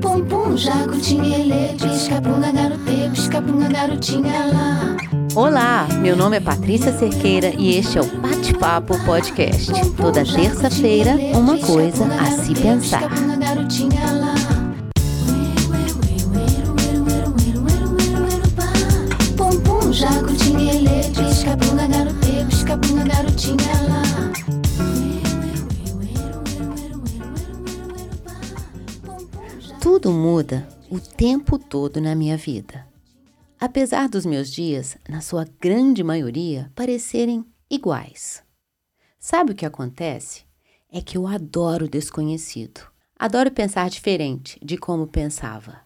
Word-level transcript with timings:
Pum 0.00 0.24
pum, 0.24 0.56
jacutinha, 0.56 1.36
ele, 1.36 1.76
pisca-punga, 1.78 2.50
garote, 2.50 3.10
pisca-punga, 3.12 3.68
garotinha 3.68 4.46
lá. 4.46 4.96
Olá, 5.34 5.86
meu 6.00 6.16
nome 6.16 6.38
é 6.38 6.40
Patrícia 6.40 6.96
Cerqueira 6.96 7.52
e 7.58 7.76
este 7.76 7.98
é 7.98 8.00
o 8.00 8.06
Bate-Papo 8.06 8.98
Podcast. 9.04 9.70
Toda 9.98 10.24
terça-feira, 10.24 11.14
uma 11.36 11.58
coisa 11.58 12.06
a 12.06 12.30
se 12.30 12.54
pensar. 12.54 13.10
Jacutinha, 19.92 20.72
ele, 20.72 20.88
pisca-punga, 21.14 21.86
garote, 21.86 22.46
pisca-punga, 22.48 23.04
garotinha 23.04 23.71
Tudo 30.02 30.14
muda 30.18 30.68
o 30.90 30.98
tempo 30.98 31.56
todo 31.56 32.00
na 32.00 32.12
minha 32.16 32.36
vida. 32.36 32.84
Apesar 33.60 34.08
dos 34.08 34.26
meus 34.26 34.50
dias, 34.50 34.96
na 35.08 35.20
sua 35.20 35.46
grande 35.60 36.02
maioria, 36.02 36.72
parecerem 36.74 37.46
iguais. 37.70 38.42
Sabe 39.16 39.52
o 39.52 39.54
que 39.54 39.64
acontece? 39.64 40.42
É 40.90 41.00
que 41.00 41.16
eu 41.16 41.24
adoro 41.24 41.84
o 41.84 41.88
desconhecido. 41.88 42.80
Adoro 43.16 43.52
pensar 43.52 43.88
diferente 43.88 44.58
de 44.60 44.76
como 44.76 45.06
pensava. 45.06 45.82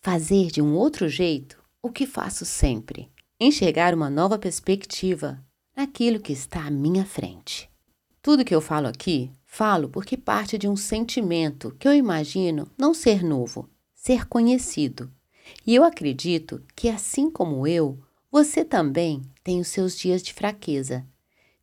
Fazer 0.00 0.48
de 0.48 0.60
um 0.60 0.74
outro 0.74 1.08
jeito 1.08 1.56
o 1.80 1.90
que 1.90 2.08
faço 2.08 2.44
sempre. 2.44 3.08
Enxergar 3.38 3.94
uma 3.94 4.10
nova 4.10 4.36
perspectiva 4.36 5.40
naquilo 5.76 6.18
que 6.18 6.32
está 6.32 6.66
à 6.66 6.70
minha 6.72 7.06
frente. 7.06 7.70
Tudo 8.20 8.44
que 8.44 8.54
eu 8.54 8.60
falo 8.60 8.88
aqui, 8.88 9.30
falo 9.54 9.88
porque 9.88 10.16
parte 10.16 10.58
de 10.58 10.66
um 10.66 10.76
sentimento 10.76 11.70
que 11.78 11.86
eu 11.86 11.94
imagino 11.94 12.68
não 12.76 12.92
ser 12.92 13.22
novo, 13.22 13.70
ser 13.94 14.26
conhecido. 14.26 15.12
E 15.64 15.76
eu 15.76 15.84
acredito 15.84 16.60
que, 16.74 16.88
assim 16.88 17.30
como 17.30 17.64
eu, 17.64 18.02
você 18.32 18.64
também 18.64 19.22
tem 19.44 19.60
os 19.60 19.68
seus 19.68 19.96
dias 19.96 20.24
de 20.24 20.34
fraqueza. 20.34 21.06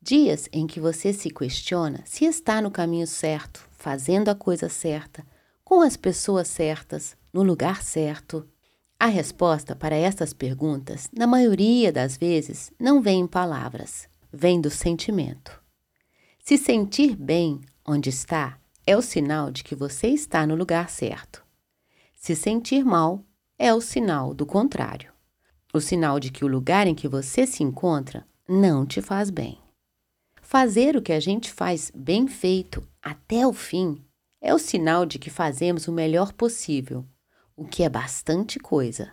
Dias 0.01 0.47
em 0.53 0.65
que 0.65 0.79
você 0.79 1.11
se 1.11 1.29
questiona 1.29 2.01
se 2.05 2.23
está 2.23 2.61
no 2.61 2.71
caminho 2.71 3.05
certo, 3.05 3.67
fazendo 3.73 4.29
a 4.29 4.35
coisa 4.35 4.69
certa, 4.69 5.25
com 5.61 5.81
as 5.81 5.97
pessoas 5.97 6.47
certas, 6.47 7.17
no 7.33 7.43
lugar 7.43 7.83
certo. 7.83 8.47
A 8.97 9.07
resposta 9.07 9.75
para 9.75 9.97
estas 9.97 10.31
perguntas, 10.31 11.09
na 11.11 11.27
maioria 11.27 11.91
das 11.91 12.15
vezes, 12.15 12.71
não 12.79 13.01
vem 13.01 13.19
em 13.19 13.27
palavras, 13.27 14.07
vem 14.31 14.61
do 14.61 14.69
sentimento. 14.69 15.59
Se 16.39 16.57
sentir 16.57 17.17
bem 17.17 17.61
onde 17.91 18.09
está 18.09 18.57
é 18.87 18.95
o 18.95 19.01
sinal 19.01 19.51
de 19.51 19.63
que 19.63 19.75
você 19.75 20.07
está 20.07 20.47
no 20.47 20.55
lugar 20.55 20.89
certo. 20.89 21.45
Se 22.15 22.35
sentir 22.35 22.85
mal 22.85 23.23
é 23.59 23.73
o 23.73 23.81
sinal 23.81 24.33
do 24.33 24.45
contrário. 24.45 25.11
O 25.73 25.79
sinal 25.79 26.19
de 26.19 26.31
que 26.31 26.43
o 26.43 26.47
lugar 26.47 26.87
em 26.87 26.95
que 26.95 27.07
você 27.07 27.45
se 27.45 27.63
encontra 27.63 28.25
não 28.47 28.85
te 28.85 29.01
faz 29.01 29.29
bem. 29.29 29.59
Fazer 30.41 30.95
o 30.95 31.01
que 31.01 31.13
a 31.13 31.19
gente 31.19 31.51
faz 31.51 31.91
bem 31.93 32.27
feito 32.27 32.85
até 33.01 33.45
o 33.45 33.53
fim 33.53 34.03
é 34.41 34.53
o 34.53 34.59
sinal 34.59 35.05
de 35.05 35.19
que 35.19 35.29
fazemos 35.29 35.87
o 35.87 35.91
melhor 35.91 36.33
possível, 36.33 37.05
o 37.55 37.65
que 37.65 37.83
é 37.83 37.89
bastante 37.89 38.59
coisa. 38.59 39.11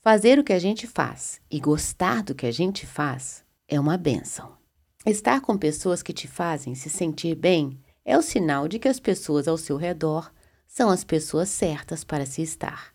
Fazer 0.00 0.38
o 0.38 0.44
que 0.44 0.52
a 0.52 0.58
gente 0.58 0.86
faz 0.86 1.40
e 1.50 1.58
gostar 1.58 2.22
do 2.22 2.34
que 2.34 2.46
a 2.46 2.52
gente 2.52 2.86
faz 2.86 3.44
é 3.66 3.80
uma 3.80 3.96
benção. 3.96 4.57
Estar 5.06 5.40
com 5.40 5.56
pessoas 5.56 6.02
que 6.02 6.12
te 6.12 6.26
fazem 6.26 6.74
se 6.74 6.90
sentir 6.90 7.34
bem 7.36 7.80
é 8.04 8.18
o 8.18 8.22
sinal 8.22 8.66
de 8.66 8.78
que 8.78 8.88
as 8.88 8.98
pessoas 8.98 9.46
ao 9.46 9.56
seu 9.56 9.76
redor 9.76 10.32
são 10.66 10.90
as 10.90 11.04
pessoas 11.04 11.48
certas 11.48 12.02
para 12.02 12.26
se 12.26 12.42
estar. 12.42 12.92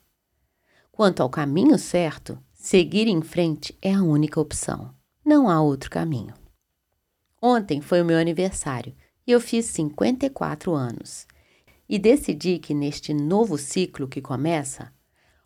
Quanto 0.92 1.24
ao 1.24 1.30
caminho 1.30 1.78
certo, 1.78 2.38
seguir 2.54 3.08
em 3.08 3.22
frente 3.22 3.76
é 3.82 3.94
a 3.94 4.04
única 4.04 4.40
opção. 4.40 4.94
Não 5.26 5.50
há 5.50 5.62
outro 5.62 5.90
caminho. 5.90 6.34
Ontem 7.42 7.82
foi 7.82 8.02
o 8.02 8.06
meu 8.06 8.18
aniversário 8.18 8.94
e 9.26 9.32
eu 9.32 9.40
fiz 9.40 9.66
54 9.68 10.74
anos. 10.74 11.26
E 11.88 11.98
decidi 11.98 12.60
que 12.60 12.74
neste 12.74 13.14
novo 13.14 13.58
ciclo 13.58 14.08
que 14.08 14.22
começa, 14.22 14.94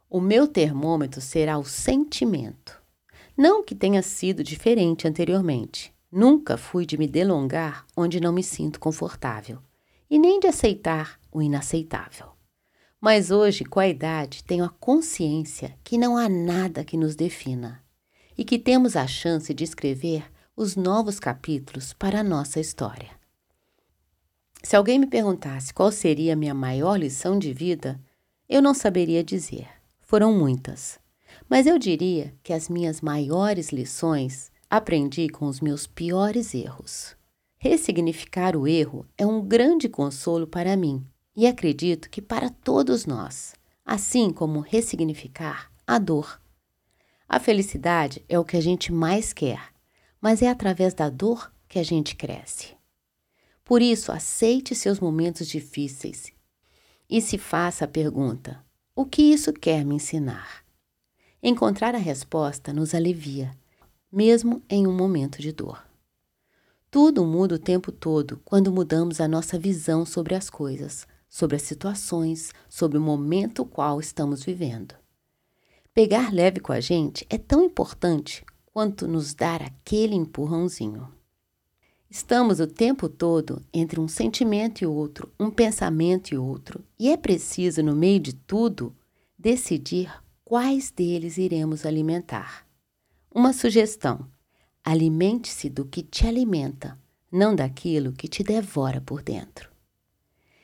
o 0.10 0.20
meu 0.20 0.48
termômetro 0.48 1.22
será 1.22 1.58
o 1.58 1.64
sentimento. 1.64 2.82
Não 3.38 3.64
que 3.64 3.76
tenha 3.76 4.02
sido 4.02 4.44
diferente 4.44 5.08
anteriormente. 5.08 5.94
Nunca 6.18 6.58
fui 6.58 6.84
de 6.84 6.98
me 6.98 7.08
delongar 7.08 7.86
onde 7.96 8.20
não 8.20 8.34
me 8.34 8.42
sinto 8.42 8.80
confortável 8.80 9.60
e 10.10 10.18
nem 10.18 10.40
de 10.40 10.48
aceitar 10.48 11.20
o 11.32 11.44
inaceitável. 11.44 12.30
Mas 13.00 13.30
hoje, 13.30 13.64
com 13.64 13.80
a 13.80 13.88
idade, 13.88 14.44
tenho 14.44 14.66
a 14.66 14.70
consciência 14.80 15.78
que 15.84 15.96
não 15.96 16.18
há 16.18 16.28
nada 16.28 16.84
que 16.84 16.98
nos 16.98 17.16
defina 17.16 17.84
e 18.36 18.44
que 18.44 18.58
temos 18.58 18.96
a 18.96 19.06
chance 19.06 19.54
de 19.54 19.64
escrever 19.64 20.26
os 20.56 20.76
novos 20.76 21.20
capítulos 21.20 21.94
para 21.94 22.22
a 22.22 22.24
nossa 22.24 22.60
história. 22.60 23.12
Se 24.64 24.76
alguém 24.76 24.98
me 24.98 25.06
perguntasse 25.06 25.72
qual 25.72 25.92
seria 25.92 26.34
a 26.34 26.36
minha 26.36 26.56
maior 26.56 26.98
lição 26.98 27.38
de 27.38 27.54
vida, 27.54 28.02
eu 28.50 28.60
não 28.60 28.74
saberia 28.74 29.24
dizer. 29.24 29.68
Foram 30.02 30.34
muitas. 30.34 31.00
Mas 31.48 31.68
eu 31.68 31.78
diria 31.78 32.34
que 32.42 32.54
as 32.54 32.70
minhas 32.70 33.02
maiores 33.02 33.72
lições 33.72 34.52
aprendi 34.70 35.30
com 35.30 35.46
os 35.46 35.60
meus 35.62 35.88
piores 35.88 36.54
erros. 36.54 37.16
Ressignificar 37.58 38.56
o 38.56 38.68
erro 38.68 39.06
é 39.18 39.26
um 39.26 39.42
grande 39.42 39.90
consolo 39.90 40.46
para 40.46 40.78
mim 40.78 41.06
e 41.36 41.48
acredito 41.48 42.10
que 42.10 42.22
para 42.22 42.50
todos 42.50 43.06
nós, 43.06 43.56
assim 43.86 44.32
como 44.32 44.60
ressignificar 44.60 45.72
a 45.86 45.98
dor. 45.98 46.42
A 47.28 47.40
felicidade 47.40 48.24
é 48.28 48.38
o 48.38 48.46
que 48.46 48.58
a 48.58 48.62
gente 48.62 48.92
mais 48.92 49.34
quer, 49.34 49.74
mas 50.22 50.42
é 50.42 50.50
através 50.50 50.94
da 50.94 51.10
dor 51.10 51.52
que 51.68 51.80
a 51.80 51.84
gente 51.84 52.16
cresce. 52.16 52.76
Por 53.64 53.82
isso, 53.82 54.12
aceite 54.12 54.74
seus 54.74 55.00
momentos 55.00 55.48
difíceis 55.48 56.32
e 57.10 57.22
se 57.22 57.38
faça 57.38 57.86
a 57.86 57.88
pergunta: 57.88 58.64
o 58.96 59.06
que 59.06 59.22
isso 59.22 59.52
quer 59.54 59.86
me 59.86 59.96
ensinar? 59.96 60.64
Encontrar 61.42 61.94
a 61.94 62.00
resposta 62.00 62.74
nos 62.74 62.96
alivia, 62.96 63.52
mesmo 64.12 64.62
em 64.70 64.88
um 64.88 64.94
momento 64.94 65.42
de 65.42 65.52
dor. 65.52 65.84
Tudo 66.90 67.26
muda 67.26 67.56
o 67.56 67.60
tempo 67.60 67.92
todo 67.92 68.40
quando 68.46 68.72
mudamos 68.72 69.20
a 69.20 69.28
nossa 69.28 69.60
visão 69.60 70.06
sobre 70.06 70.36
as 70.36 70.50
coisas, 70.50 71.06
sobre 71.28 71.56
as 71.56 71.62
situações, 71.64 72.54
sobre 72.70 72.98
o 72.98 73.02
momento 73.02 73.66
qual 73.66 74.00
estamos 74.00 74.44
vivendo. 74.44 74.96
Pegar 75.94 76.32
leve 76.32 76.60
com 76.60 76.72
a 76.72 76.80
gente 76.80 77.26
é 77.30 77.38
tão 77.38 77.64
importante 77.64 78.46
quanto 78.74 79.08
nos 79.08 79.34
dar 79.34 79.64
aquele 79.64 80.16
empurrãozinho. 80.16 81.12
Estamos 82.10 82.60
o 82.60 82.68
tempo 82.68 83.10
todo 83.10 83.62
entre 83.74 84.00
um 84.00 84.08
sentimento 84.08 84.82
e 84.82 84.86
outro, 84.86 85.34
um 85.40 85.50
pensamento 85.50 86.32
e 86.32 86.38
outro, 86.38 86.84
e 86.98 87.10
é 87.10 87.18
preciso, 87.18 87.84
no 87.84 87.96
meio 87.96 88.20
de 88.20 88.34
tudo, 88.34 88.96
decidir 89.38 90.10
quais 90.46 90.90
deles 90.90 91.38
iremos 91.38 91.86
alimentar. 91.86 92.67
Uma 93.38 93.54
sugestão: 93.54 94.28
alimente-se 94.84 95.70
do 95.70 95.86
que 95.86 96.02
te 96.02 96.26
alimenta, 96.26 96.98
não 97.32 97.56
daquilo 97.56 98.12
que 98.12 98.28
te 98.28 98.42
devora 98.42 99.00
por 99.00 99.22
dentro. 99.22 99.70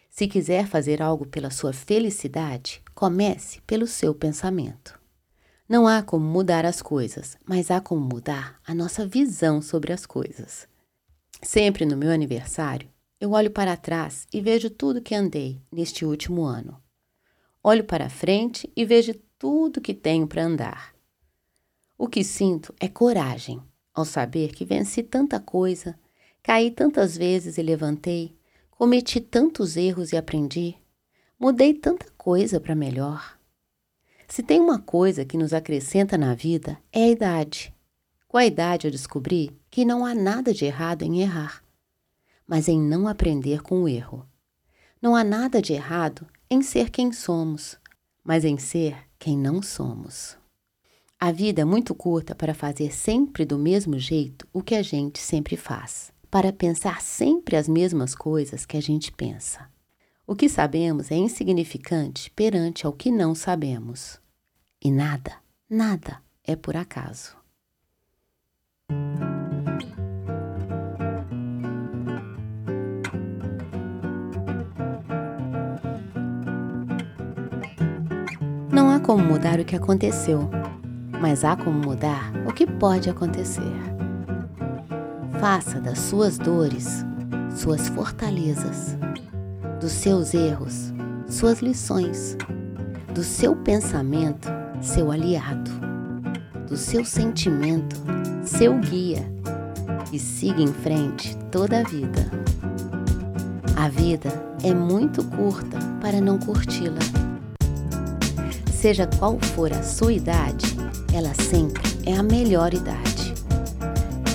Se 0.09 0.28
quiser 0.28 0.66
fazer 0.66 1.00
algo 1.00 1.23
pela 1.28 1.51
sua 1.51 1.72
felicidade, 1.72 2.81
comece 2.95 3.62
pelo 3.67 3.85
seu 3.85 4.16
pensamento. 4.16 5.00
Não 5.69 5.88
há 5.88 6.01
como 6.01 6.25
mudar 6.25 6.66
as 6.66 6.81
coisas, 6.81 7.38
mas 7.45 7.69
há 7.69 7.79
como 7.79 8.01
mudar 8.01 8.59
a 8.66 8.73
nossa 8.73 9.06
visão 9.06 9.62
sobre 9.62 9.94
as 9.94 10.07
coisas. 10.07 10.67
Sempre 11.44 11.85
no 11.85 11.95
meu 11.95 12.09
aniversário, 12.09 12.89
eu 13.21 13.33
olho 13.33 13.51
para 13.51 13.77
trás 13.77 14.25
e 14.33 14.42
vejo 14.42 14.71
tudo 14.71 15.00
que 15.00 15.13
andei 15.13 15.62
neste 15.71 16.06
último 16.06 16.42
ano. 16.42 16.81
Olho 17.63 17.83
para 17.83 18.09
frente 18.09 18.68
e 18.75 18.83
vejo 18.83 19.13
tudo 19.38 19.80
que 19.80 19.94
tenho 19.94 20.25
para 20.25 20.44
andar. 20.44 20.93
O 22.03 22.07
que 22.09 22.21
sinto 22.21 22.75
é 22.81 22.89
coragem 22.89 23.61
ao 23.94 24.03
saber 24.03 24.51
que 24.51 24.65
venci 24.65 25.01
tanta 25.01 25.39
coisa, 25.39 25.97
caí 26.44 26.69
tantas 26.69 27.15
vezes 27.17 27.57
e 27.57 27.61
levantei, 27.61 28.35
Cometi 28.71 29.21
tantos 29.21 29.77
erros 29.77 30.11
e 30.11 30.17
aprendi. 30.17 30.75
Mudei 31.39 31.73
tanta 31.73 32.05
coisa 32.17 32.59
para 32.59 32.75
melhor. 32.75 33.39
Se 34.27 34.44
tem 34.44 34.59
uma 34.59 34.79
coisa 34.79 35.23
que 35.23 35.38
nos 35.38 35.53
acrescenta 35.53 36.17
na 36.17 36.35
vida, 36.35 36.77
é 36.91 37.05
a 37.05 37.09
idade. 37.09 37.73
Com 38.27 38.35
a 38.35 38.45
idade 38.45 38.85
eu 38.85 38.91
descobri 38.91 39.57
que 39.71 39.85
não 39.85 40.05
há 40.05 40.13
nada 40.13 40.53
de 40.53 40.65
errado 40.65 41.03
em 41.03 41.21
errar, 41.21 41.63
mas 42.45 42.67
em 42.67 42.81
não 42.81 43.07
aprender 43.07 43.61
com 43.61 43.83
o 43.83 43.88
erro. 43.88 44.27
Não 45.01 45.15
há 45.15 45.23
nada 45.23 45.61
de 45.61 45.71
errado 45.71 46.27
em 46.50 46.61
ser 46.61 46.89
quem 46.89 47.13
somos, 47.13 47.77
mas 48.21 48.44
em 48.44 48.57
ser 48.57 48.97
quem 49.17 49.38
não 49.38 49.61
somos. 49.61 50.43
A 51.25 51.31
vida 51.31 51.62
é 51.62 51.64
muito 51.64 51.96
curta 51.96 52.36
para 52.36 52.54
fazer 52.54 52.94
sempre 52.94 53.46
do 53.46 53.58
mesmo 53.58 53.98
jeito 53.98 54.46
o 54.52 54.62
que 54.62 54.75
a 54.75 54.81
gente 54.81 55.20
sempre 55.20 55.56
faz. 55.56 56.12
para 56.30 56.52
pensar 56.52 57.02
sempre 57.02 57.56
as 57.56 57.66
mesmas 57.66 58.14
coisas 58.14 58.66
que 58.66 58.75
a 58.75 58.81
gente 58.81 59.10
pensa. 59.10 59.70
O 60.28 60.36
que 60.36 60.50
sabemos 60.50 61.12
é 61.12 61.16
insignificante 61.16 62.30
perante 62.31 62.86
ao 62.86 62.92
que 62.92 63.10
não 63.10 63.34
sabemos. 63.34 64.20
E 64.84 64.92
nada, 64.92 65.31
nada 65.70 66.22
é 66.44 66.58
por 66.58 66.75
acaso. 66.75 67.38
Não 78.70 78.90
há 78.90 79.00
como 79.00 79.24
mudar 79.24 79.60
o 79.60 79.66
que 79.66 79.75
aconteceu, 79.75 80.50
mas 81.24 81.46
há 81.46 81.56
como 81.56 81.80
mudar 81.80 82.34
o 82.46 82.52
que 82.52 82.68
pode 82.68 83.10
acontecer. 83.10 83.74
Faça 85.40 85.80
das 85.80 85.98
suas 85.98 86.38
dores 86.38 87.06
suas 87.56 87.88
fortalezas 87.88 88.98
dos 89.80 89.94
seus 89.94 90.34
erros, 90.34 90.94
suas 91.30 91.62
lições, 91.62 92.36
do 93.16 93.24
seu 93.24 93.56
pensamento, 93.56 94.50
seu 94.81 95.12
aliado, 95.12 95.72
do 96.68 96.75
seu 96.75 97.06
sentimento, 97.06 97.96
seu 98.44 98.78
guia, 98.80 99.25
e 100.12 100.20
siga 100.20 100.62
em 100.62 100.74
frente 100.74 101.38
toda 101.50 101.80
a 101.80 101.84
vida. 101.84 102.30
A 103.78 103.88
vida 103.88 104.30
é 104.62 104.74
muito 104.74 105.24
curta 105.24 105.78
para 106.02 106.20
não 106.20 106.38
curti-la. 106.38 107.23
Seja 108.83 109.07
qual 109.18 109.39
for 109.56 109.71
a 109.71 109.81
sua 109.81 110.12
idade, 110.12 110.75
ela 111.13 111.33
sempre 111.33 111.81
é 112.06 112.18
a 112.18 112.21
melhor 112.21 112.74
idade. 112.74 113.33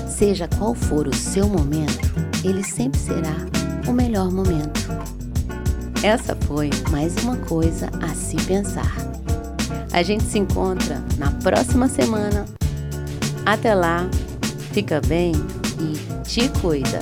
Seja 0.09 0.49
qual 0.57 0.75
for 0.75 1.07
o 1.07 1.15
seu 1.15 1.47
momento, 1.47 2.09
ele 2.43 2.65
sempre 2.65 2.99
será 2.99 3.37
o 3.87 3.93
melhor 3.93 4.31
momento. 4.31 4.89
Essa 6.03 6.35
foi 6.47 6.71
mais 6.91 7.15
uma 7.23 7.37
coisa 7.37 7.91
a 8.01 8.09
se 8.15 8.37
pensar. 8.47 8.97
A 9.93 10.03
gente 10.03 10.25
se 10.25 10.39
encontra 10.39 11.05
na 11.19 11.31
próxima 11.43 11.87
semana. 11.87 12.47
Até 13.45 13.75
lá, 13.75 14.09
fica 14.73 14.99
bem 15.03 15.33
e 15.79 16.23
te 16.23 16.49
cuida. 16.61 17.01